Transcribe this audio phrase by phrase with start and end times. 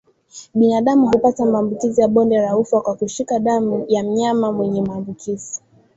[0.55, 5.61] Binadamu hupata maambukizi ya bonde la ufa kwa kushika damu ya mnyama mwenye maambukizi